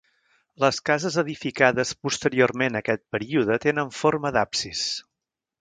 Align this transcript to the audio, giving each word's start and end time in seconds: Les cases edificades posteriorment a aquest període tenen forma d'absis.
Les 0.63 0.79
cases 0.89 1.17
edificades 1.23 1.91
posteriorment 2.07 2.79
a 2.79 2.83
aquest 2.85 3.05
període 3.17 3.61
tenen 3.67 3.95
forma 4.03 4.37
d'absis. 4.39 4.87